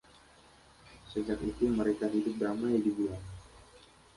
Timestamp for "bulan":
2.97-3.21